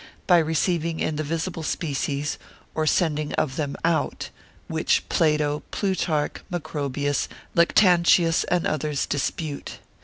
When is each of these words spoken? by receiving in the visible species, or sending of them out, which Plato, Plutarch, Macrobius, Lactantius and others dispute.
by 0.25 0.39
receiving 0.39 0.99
in 0.99 1.15
the 1.15 1.23
visible 1.23 1.61
species, 1.61 2.39
or 2.73 2.87
sending 2.87 3.33
of 3.33 3.55
them 3.55 3.75
out, 3.85 4.31
which 4.67 5.07
Plato, 5.09 5.61
Plutarch, 5.69 6.41
Macrobius, 6.49 7.27
Lactantius 7.55 8.43
and 8.45 8.65
others 8.65 9.05
dispute. 9.05 9.77